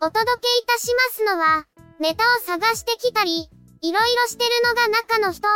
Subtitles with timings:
[0.00, 1.66] お届けいたしますのは、
[1.98, 5.48] ネタを探してきたり、いろいろしてるのが中の人、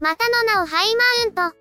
[0.00, 1.56] またの名をハイマウント。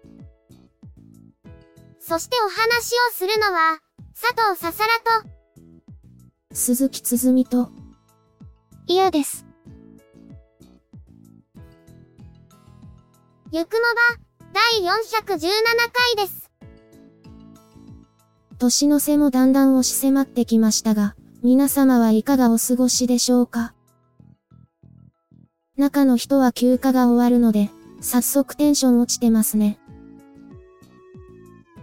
[2.00, 3.80] そしてお話をするのは、
[4.16, 5.30] 佐藤ささらと、
[6.54, 7.72] 鈴木つづみと、
[8.88, 9.46] 嫌です。
[13.52, 15.40] ゆくもば、第417
[16.16, 16.50] 回です。
[18.58, 23.74] 年の瀬もだんだん押し迫ってきましたが、皆様はいかがお過ごしでしょうか？
[25.78, 27.70] 中の人は休暇が終わるので、
[28.02, 29.80] 早速テンション落ちてますね。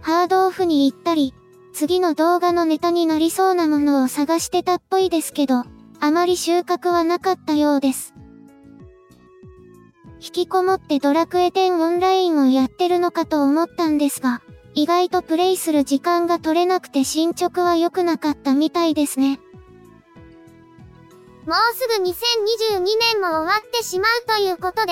[0.01, 1.33] ハードオフに行ったり、
[1.73, 5.63] 次の動画のネタになりそうなものを探してたっぽいですけど、
[5.99, 8.13] あまり収穫はなかったようです。
[10.19, 14.43] 引きこもってドラクエ10オンラインをやってるのかと思ったんですが、
[14.75, 19.39] 意外とプレイする時間が取れなくて進捗は良くなかったみたいですね。
[21.47, 24.91] もうすぐ2022年も終わってしまうということで、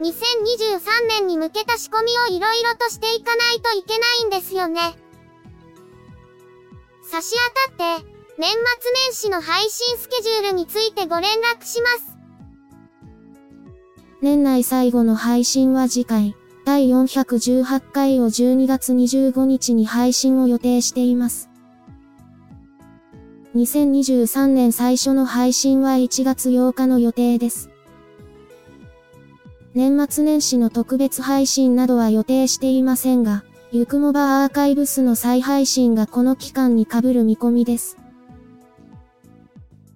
[0.00, 4.80] 2023年に向けた仕込みをいろいろとしていかないといけないんですよね。
[7.08, 7.36] 差し
[7.76, 8.04] 当たって、
[8.36, 8.58] 年末
[9.10, 12.16] 年始の配信スケジュールについてご連絡します。
[14.20, 16.34] 年内最後の配信は次回。
[16.64, 21.51] 第418回を12月25日に配信を予定しています。
[23.54, 27.68] 2023年最初の配信は1月8日の予定です。
[29.74, 37.98] 年末年始の特別配信などは予定していませんが、ゆくもばアーカイブスの再配信がこの期間に被る見込みです。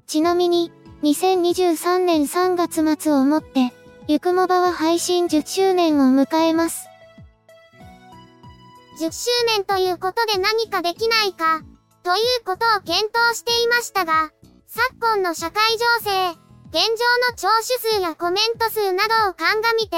[0.07, 0.71] ちなみに、
[1.03, 3.73] 2023年3月末をもって、
[4.07, 6.89] ゆくもばは配信10周年を迎えます。
[9.01, 11.63] 10周年ということで何かできないか、
[12.07, 14.31] ということを検討していましたが、
[14.69, 16.39] 昨今の社会情勢、
[16.71, 19.97] 現状の聴取数やコメント数などを鑑みて、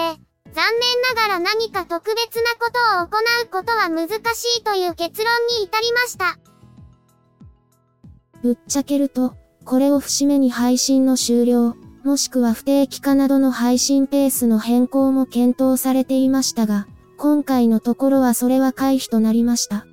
[0.54, 6.38] 残念ながら何か特別なことを行うことは難しいという結論に至りました。
[8.42, 9.34] ぶっちゃけると、
[9.66, 16.86] これを節目に配信の終了、もしくは不定期化などの配信ペースの変更も検討されていましたが、
[17.18, 19.87] 今回のところはそれは回避となりました。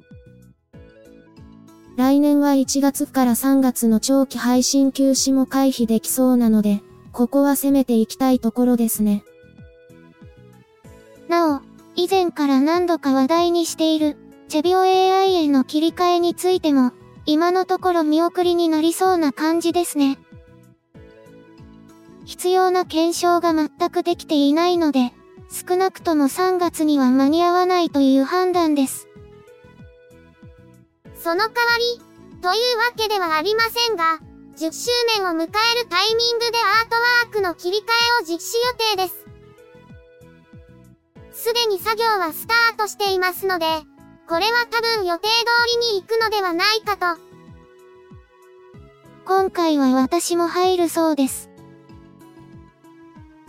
[1.95, 6.81] 来年は1月から3月の長期配信休止も回避できそうなので、
[7.13, 9.23] ここは攻めていきたいところですね。
[11.29, 11.61] なお、
[11.95, 14.17] 以前から何度か話題にしている、
[14.49, 16.91] チェビオ AI への切り替えについても、
[17.25, 20.19] 今のところ見送りになりそうな感じですね。
[22.25, 25.13] 必要な検証が全くできていないので、
[25.49, 29.07] 少なくとも3月には間に合わないという判断です。
[31.25, 34.19] その代わり、というわけではありませんが、
[34.57, 35.49] 10周年を迎える
[35.89, 39.25] タイミングでアートワークの切り替えを実施予定です。
[41.31, 43.65] すでに作業はスタートしていますので、
[44.29, 45.33] これは多分予定通
[45.81, 47.19] りに行くのではないかと。
[49.25, 51.49] 今回は私も入るそうです。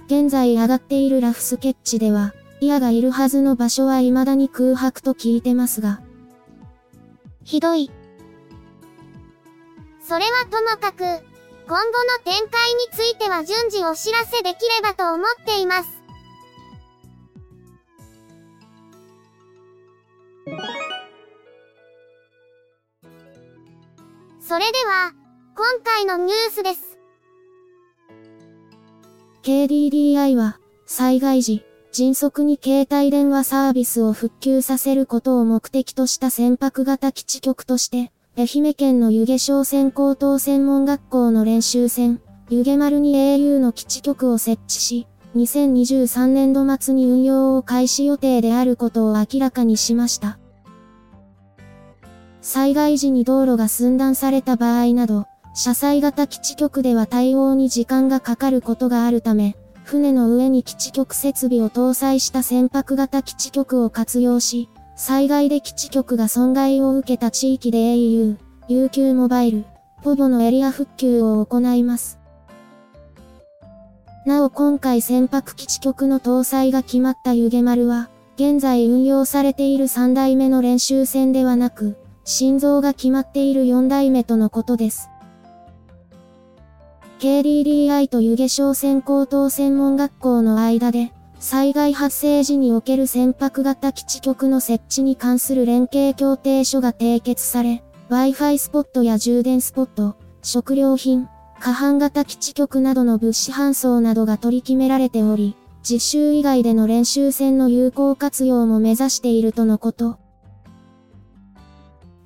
[0.06, 6.05] 現在上がっているラフスケッチでは、イヤがいるはずの場所は未だに空白と聞いてますが。
[7.46, 7.92] ひどい。
[10.00, 11.04] それはともかく、
[11.68, 15.88] 今後の展開については順次お知らせできればと思っています。
[24.40, 25.12] それでは、
[25.56, 26.98] 今回のニュースです。
[29.44, 31.64] KDDI は、災害時、
[31.96, 42.20] 迅速に携帯電話サービスを復旧させることを目的とした船舶型基地局として、愛媛県の湯気商船高等専門学校の練習船、
[42.50, 45.06] 湯気丸に au の基地局を設置し、
[45.36, 50.38] 2023年度末に運用を開始予定であることを明らかにしました。
[52.42, 68.36] 災害時に道路が寸断された場合など、車載型基地局では対応に時間がかかることがあるため、船の上に基地局設備を搭載した船舶型基地局を活用し、災害で基地局が損害を受けた地域で au、
[68.68, 69.64] UQ モバイル、
[70.02, 72.18] ポボのエリア復旧を行います。
[74.26, 85.10] なお今回船舶基地局の搭載が決まった湯気丸は、現在運用されている3代目の練習船ではなく、心臓が決まっている4代目とのことです。
[87.18, 101.26] KDDI と湯気商船高等専門学校の間で、災害発生時における船舶型基地局の設置に関する連携協定書が締結され、Wi-Fi スポットや充電スポット、食料品、
[101.58, 110.18] 過半型基地局などの物資搬送などが取り決められており、実習以外での練習船の有効活用も目指しているとのこと。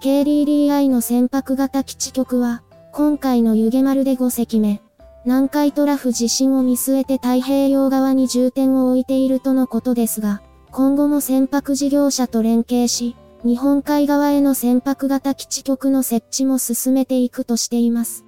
[0.01, 4.83] KDDI の船舶型基地局は、今回の湯気丸で5隻目、
[5.25, 10.43] 南海トラフ地震を見据えて太平洋側に重点を置いているとのことですが、
[10.73, 13.15] 今後も船舶事業者と連携し、
[13.45, 18.25] 日本海側への船舶型基地局の設置も進めていくとしています。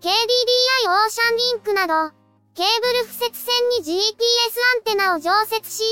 [0.00, 2.14] KDDI オーシャンリンクなど、
[2.54, 3.96] ケーブル敷設線に GPS
[4.76, 5.82] アンテナを常設し、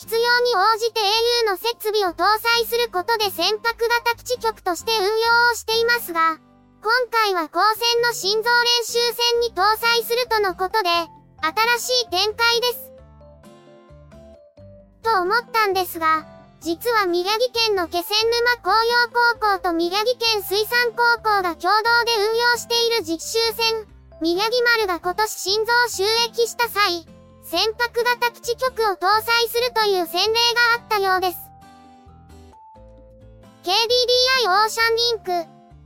[0.00, 0.24] 必要に
[0.56, 1.00] 応じて
[1.44, 5.10] au の設備を搭載することで船舶型基地局として運用
[5.52, 6.40] をしていますが、
[6.80, 10.88] 今回は高専の心臓練習船に搭載するとのことで、
[11.44, 12.92] 新しい展開です。
[15.02, 16.24] と思ったんですが、
[16.62, 23.86] 実は宮城県の気仙沼工業高校と宮城県水産高校が共同で運用している実習船、
[24.22, 27.04] 宮城丸が今年新造就役した際、
[27.50, 30.38] 船舶型基地局を搭載するという先例が
[30.78, 31.50] あったようです。
[33.64, 33.74] KDDI
[34.46, 35.32] Ocean Link、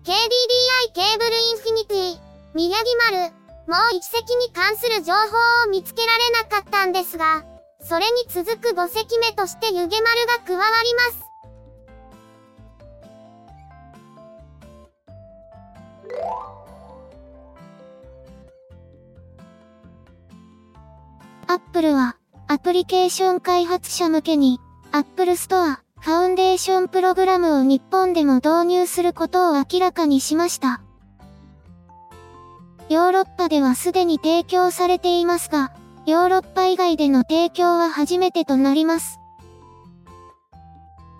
[0.04, 2.18] KDDI Cable Infinity、
[2.52, 3.32] 宮城丸、
[3.66, 5.18] もう一隻に関する情報
[5.66, 7.46] を見つけられなかったんですが、
[7.80, 11.23] それに続く5隻目として弓削丸が加わります。
[21.46, 22.16] アップルは、
[22.48, 24.60] アプリケーション開発者向けに、
[24.92, 30.80] Apple Store、ファウンデーションプログラムを日本でも導入することを明らかにしました。
[32.88, 35.72] ヨーロッパではすでに提供されていますが、
[36.06, 39.20] ヨーロッパ以外での提供は初めてとなります。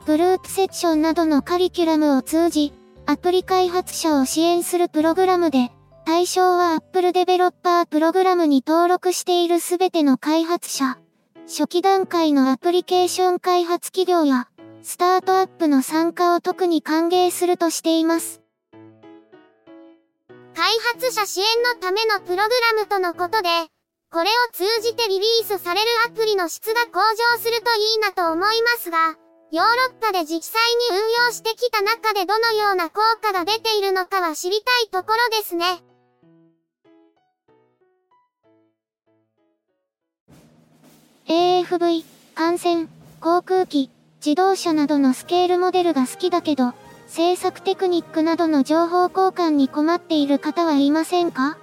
[0.07, 2.73] グループセクションなどのカリキュラムを通じ、
[3.07, 5.71] アプリ開発者を支援するプログラムで、
[6.05, 10.99] 対象は Apple Developer プログラムに登録しているすべての開発者、
[11.47, 14.49] 初期段階のアプリケーション開発企業や、
[14.83, 18.43] スタートアップの参加を特に歓迎するとしています。
[20.55, 22.47] 開発者支援のためのプログラ
[22.83, 23.49] ムとのことで、
[24.13, 27.01] これを通じてリリースされるアプリの質が向
[27.35, 29.17] 上するといいなと思いますが、
[29.51, 30.61] ヨーロッパで実際
[30.93, 35.83] に運用してきた中でどのような効果が出ているのかは知りたいところですね。
[41.27, 42.05] AFV、
[42.35, 42.89] 艦船、
[43.21, 43.91] 航空機、
[44.25, 46.75] 自動車などのスケールモデルが好きだけど、
[47.07, 51.57] 制作テクニックなどの情報交換に困っている方はいませんか？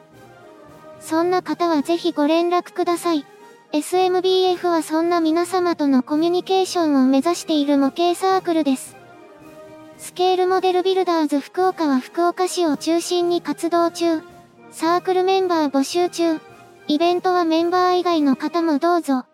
[0.99, 3.25] そんな方はぜひご連絡ください。
[3.71, 8.97] SMBF はそんな皆様とのコミュニケーションを目指している模型サークルです。
[9.97, 14.21] スケールモデルビルダーズ福岡は福岡市を中心に活動中。
[14.71, 16.39] サークルメンバー募集中。
[16.87, 19.25] イベントはメンバー以外の方もどうぞ。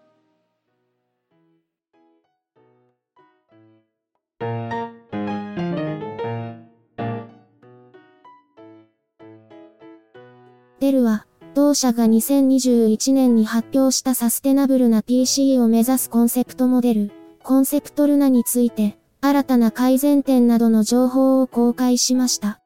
[10.88, 17.12] デルは、同社が2021年に発表したサステナブルな PC を目指すコンセプトモデル、
[17.44, 22.62] コンセプトルナについて、新たな改善点などの情報を公開しました。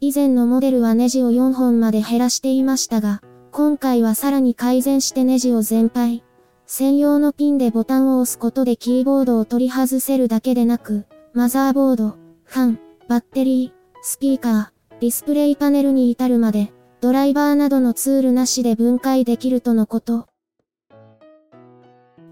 [0.00, 6.24] 以前のモデルはネジを4本まで減らしていましたが、今回はさらに改善してネジを全廃。
[6.66, 12.78] 専用のピンでボタンを押すことでキーボードを取り外せるだけでなく、マザーボード、ファン、
[13.08, 16.72] バッテリー、スピーカー、ディスプレイパネルに至るまで、
[17.02, 20.26] ドライバーなどのツールなしで分解できるとのこと。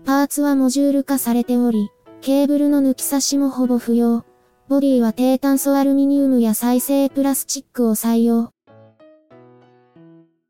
[0.04, 1.90] パーツはモジュール化されており、
[2.22, 4.24] ケーブルの抜き差しもほぼ不要。
[4.66, 8.50] ボディは低炭素アルミニウムや再生プラスチックを採用。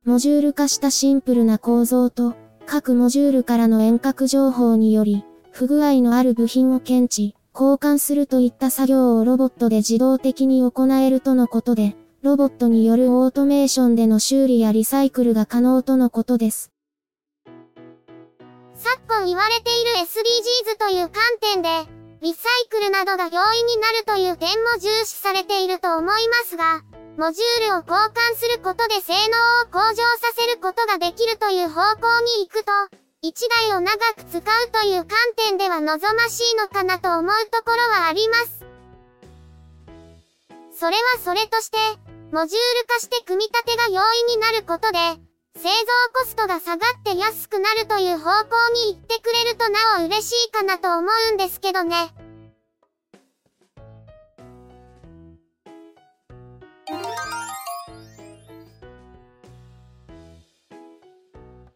[0.05, 16.73] モジュール化したシンプルな構造と、各モジュールからの遠隔情報により、不具合のある部品を検知、交換するといった作業をロボットで自動的に行えるとのことで、ロボットによるオートメーションでの修理やリサイクルが可能とのことです。
[18.73, 21.69] 昨今言われている SDGs という観点で、
[22.23, 26.81] リサイクルなどが容易になるという点も重視されていると思いますが、
[27.19, 32.09] モジュールを交換することで性能を向上させることができるという方向
[32.41, 32.73] に行くと、
[33.23, 33.33] 1
[33.69, 38.65] 台を長く使うという観点では望ましいのかなと思うところはあります。
[40.73, 41.77] それはそれとして、
[42.35, 44.99] モジュール化して組み立てが容易になることで、
[45.55, 45.69] 製造
[46.13, 48.57] コストが下がって安くなるという方向
[48.89, 52.13] に行ってくれるとなお嬉しいかなと思うんですけどね。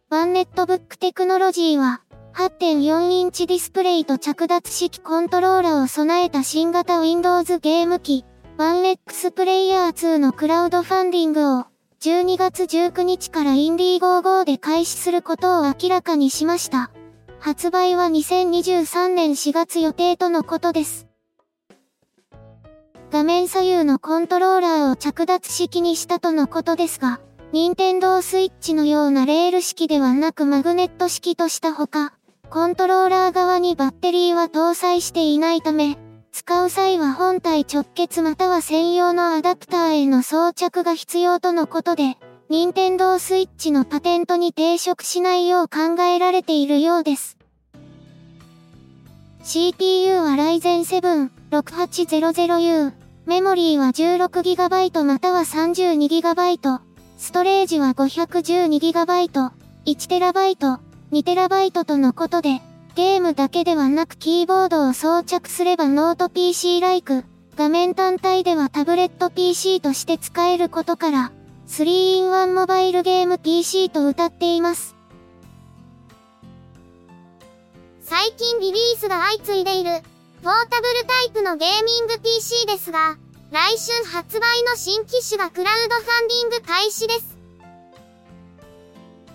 [0.09, 2.01] One-Netbook Technology は、
[2.33, 8.25] 8.4インチディスプレイと着脱式コントローラを備えた新型 Windows ゲーム機、
[8.59, 11.67] ONEXPLAYER 2のクラウドファンディングを、
[12.01, 16.91] 12月19日から Indiegogo で開始することを明らかにしました。
[17.39, 21.07] 発売は2023年4月予定とのことです。
[23.11, 27.21] 画面左右のコントローラーを着脱式にしたとのことですが、
[27.53, 32.11] 任天堂スイッチのようなレール式ではなくマグネット式としたほか、
[32.49, 35.97] コントローラー側にバッテリーは搭載していないため、
[36.49, 42.17] 使う際は本体直結または専用のアダプターへの装着が必要とのことで、
[42.49, 47.37] Nintendo Switch のパテントに抵触しないよう考えられているようです。
[49.43, 52.93] CPU は Ryzen 7 6800U、
[53.27, 56.79] メモリーは 16GB または 32GB、
[57.19, 59.51] ストレージは 512GB、
[59.85, 60.79] 1TB、
[61.11, 62.59] 2TB とのことで、
[62.99, 67.23] ゲームだけではなくキーボードを装着すればノート PC ライク、
[67.55, 71.31] 画面単体ではタブレット PC として使えることから、
[71.69, 74.97] 3-in-1 モバイルゲーム PC と歌っています。
[78.01, 79.91] 最近リリースが相次いでいる、
[80.43, 83.15] ポータブルタイプのゲーミング PC ですが、
[83.49, 87.37] 来春発売の新機種がクラウドファンディング開始です。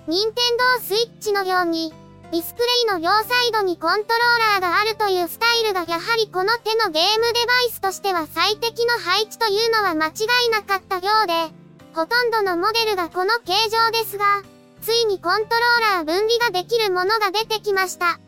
[0.06, 1.94] 任天堂スイッチのように、
[2.34, 11.54] ディスプレイの両サイドにコントローラーがあるというスタイルがやはりこの手のゲームデバイスとしては最適の配置というのは間違いなかったようで、
[11.94, 14.42] ほとんどのモデルがこの形状ですが、
[14.82, 18.18] ついにコントローラー分離ができるものが出てきました。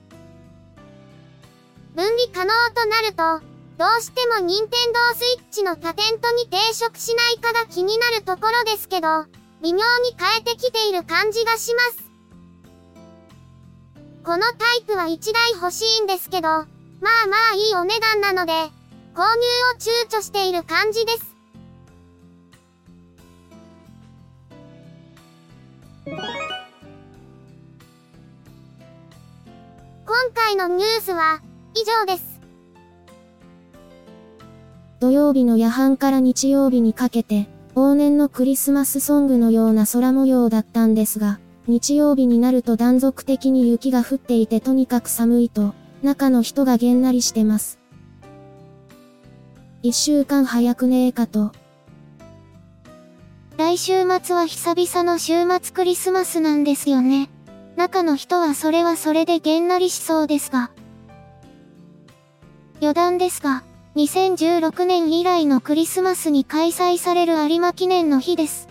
[1.97, 3.45] 分離可能となると、
[3.77, 9.25] どうしても任天堂スイッチのパテントに抵触しないかが気になるところですけど、
[9.65, 12.06] 微妙に変えてきている感じがします。
[14.27, 16.67] このタイプは1台欲しいんですけど、まあ
[17.01, 18.55] まあいいお値段なので、
[19.15, 21.37] 購入を躊躇している感じです。
[26.05, 26.17] 今
[30.35, 31.41] 回のニュースは
[31.77, 32.41] 以上です。
[34.99, 47.79] 土曜日の夜半から日曜日にかけて、往年のクリスマスソングのような空模様だったんですが、日曜日になると断続的に雪が降っていてとにかく寒いと、中の人がげんなりしてます。
[49.83, 51.53] 一週間早くねえかと。
[53.57, 57.31] 来週末は久々の週末クリスマスなんですよね。
[57.77, 60.71] 中の人はそれはそれでげんなりしそうですが。
[62.81, 63.65] 余談ですが、
[63.97, 68.66] 2016年以来のクリスマスに開催される有馬記念の日です。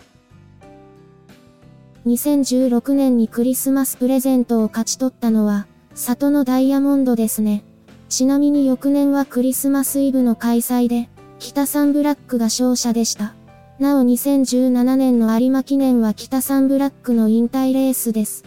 [2.06, 7.64] 2016年にクリスマスプレゼントを勝ち取ったのは、里のダイヤモンドですね。
[8.10, 11.10] ちなみに翌年はクリスマスイブの開催で、
[11.40, 13.34] 北サンブラックが勝者でした。
[13.80, 18.44] なお2017年の有馬記念は北サンブラックの引退レースです。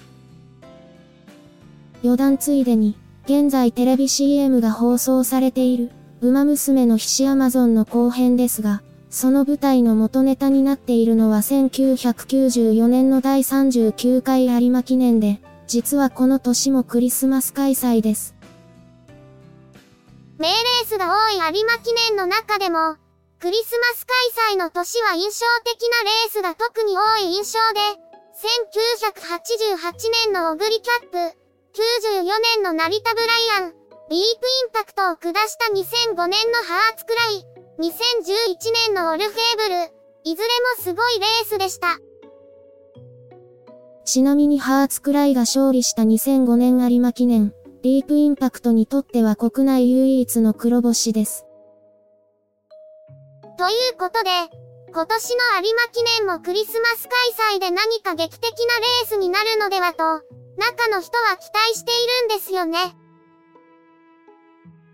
[2.04, 18.34] 余談ついでに、現在テレビ CM が放送されている、馬娘の騎士アマゾンの後編ですが、その舞台の元ネタになっているのは1994年の第39回有馬記念で、実はこの年もクリスマス開催です。
[20.38, 22.96] 名レースが多い有馬記念の中でも、
[23.40, 27.80] クリスマス開催の年は印象的なレースが特に多い印象で、
[28.38, 29.88] 1988
[30.26, 32.24] 年のオグリキャップ、94
[32.56, 34.20] 年の成田ブライアン、ディープイ
[34.68, 37.84] ンパクトを下した2005年のハーツクライ、2011
[38.88, 39.92] 年のオルフェーブル、
[40.24, 41.98] いずれもすごいレースでした。
[44.04, 47.54] ちなみにハーツクライが勝利した2005年有馬記念、
[47.84, 51.46] ディープインパクトにとっては国内唯一の黒星です。
[53.56, 54.30] ということで、
[54.92, 60.02] 今年の有馬記念もクリスマス開催で何か劇的なレースになるのではと、
[60.56, 62.96] 中の人は期待しているんですよね。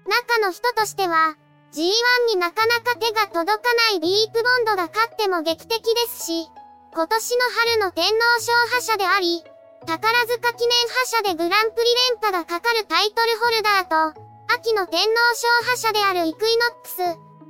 [0.07, 1.39] 中の人としては、
[1.75, 1.91] G1
[2.31, 6.47] になかなか手が届かないディープボンドが勝っても劇的ですし、
[6.95, 9.43] 今年の春の天皇賞覇者であり、
[9.85, 14.15] 宝塚記念覇者でグランプリ連覇がかかるタイトルホルダーと、
[14.55, 17.03] 秋の天皇賞覇者であるイクイノックス、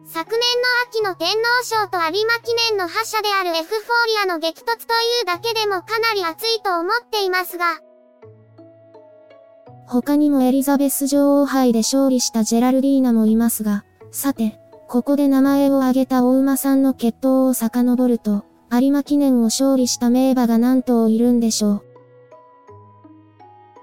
[0.09, 7.77] 昨年の秋の天皇賞と有馬記念の覇者であるエフフォーリアの激突というだけでもかなり熱いと思っていますが、
[9.87, 21.85] 他にもエリザベス女王杯で勝利したジェラルディーナもいますが、さて、ここで名前を挙げた大馬さんの決闘を遡ると、有馬記念を勝利した名馬が何頭いるんでしょう。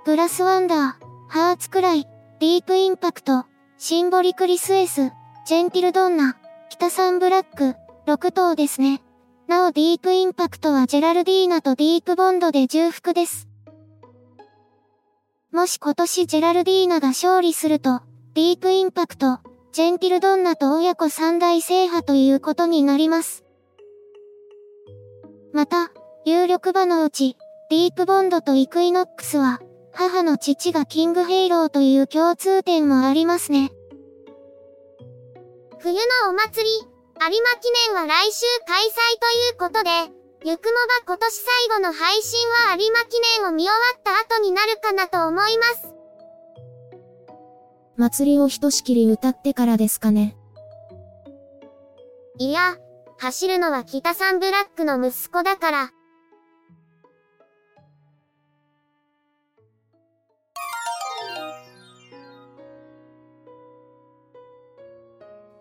[0.05, 0.93] グラスワンダー、
[1.27, 2.07] ハーツクライ、
[2.39, 3.43] ディープインパクト、
[3.77, 5.11] シンボリクリスエス、
[5.45, 6.37] ジェンティルドンナ、
[6.69, 7.75] 北サンブラック、
[8.07, 9.03] 6頭ですね。
[9.49, 13.49] なおディープインパクトはジェラルディーナとディープボンドで重複です。
[15.51, 17.99] もし今年ジェラルディーナが勝利すると、
[18.33, 19.39] ディープインパクト、
[19.73, 23.45] ジェンティルドンナと親子三大制覇ということになります。
[25.53, 25.91] また、
[26.25, 27.37] 有力馬のうち、
[27.69, 29.61] ディープボンドとイクイノックスは、
[29.93, 33.71] 母の父がキングヘイローという共通点もありますね。
[35.79, 39.89] 冬のお祭り、有馬記念は来週開催ということで、
[40.43, 40.71] ゆくも
[41.05, 46.00] ば今年最後の配信は有馬記念を見終わった後になるかなと思います。
[47.97, 50.35] 祭りをひとしきり歌ってからですかね。
[52.37, 52.77] いや、
[53.19, 55.91] 走るのは北サンブラックの息子だから。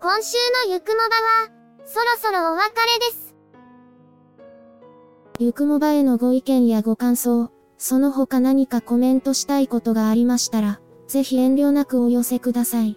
[0.03, 1.51] 今週のゆくもばは、
[1.85, 3.35] そろそろお別れです。
[5.39, 12.97] ゆくもばへのご意見やご感想、その他何かコメントしたいことがありましたら、ぜひ遠慮なくお寄せください。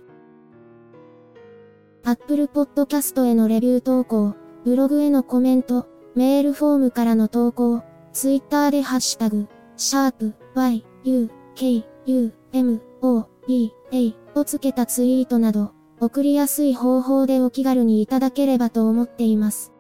[2.04, 9.48] Apple Podcast へのレビュー投稿、ブログへのコメント、メールフォームからの投稿、Twitter でハッシュタグ、
[9.78, 19.74] シャープ y, u, k, u, m, o, b, a をつけたツイートなど、送りやすい方法でお気軽にいただければと思っています。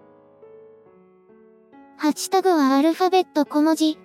[1.97, 3.99] ハッシュタグはアルファベット小文字。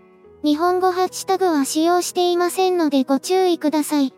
[0.44, 4.17] 日本語ハッシュタグは使用していませんのでご注意ください。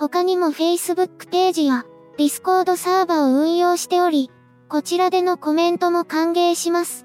[0.00, 1.84] 他にも Facebook ページや
[2.16, 4.30] Discord サーバを運用しており、
[4.66, 7.04] こちらでのコメントも歓迎します。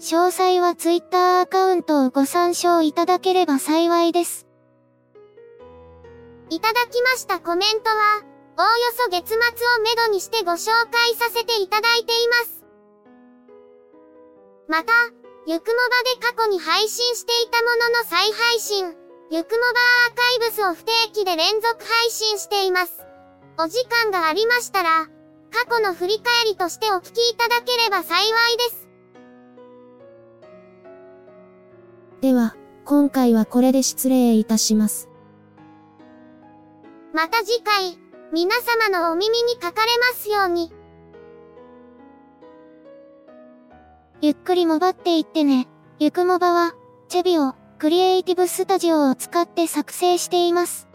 [0.00, 4.46] 詳細は Twitter アカウントをご参照いただければ幸いです。
[6.48, 8.22] いただきましたコメントは、
[8.56, 9.40] おおよそ月末を
[9.84, 12.64] めどにしてご紹介させていただいています。
[14.68, 14.92] また、
[15.46, 18.96] ゆくもばで過去に配信していたものの再配信、
[19.30, 19.66] ゆくもば
[20.08, 23.04] アーカイブスを不定期で連続配信しています。
[23.58, 25.06] お時間がありましたら、
[25.50, 28.88] 過去の振り返りとしてお聞きいただければ幸いです。
[32.22, 35.10] では、今回はこれで失礼いたします。
[37.12, 37.98] また次回。
[38.32, 40.72] 皆様のお耳にかかれますように。
[44.22, 45.68] ゆっくりもばっていってね。
[45.98, 46.74] ゆくもばは、
[47.08, 50.88] チェビオ、クリエイティブスタジオを使って作成しています。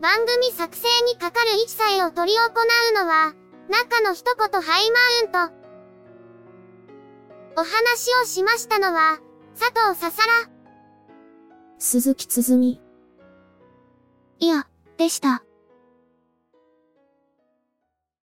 [0.00, 3.34] 番組作成にかかる一切を取り行うのは、
[3.68, 5.54] 中の一言ハイマウント。
[7.56, 9.18] お話をしましたのは、
[9.58, 10.50] 佐藤ささら。
[11.78, 12.80] 鈴木つづみ。
[14.38, 14.68] いや、
[14.98, 15.45] でした。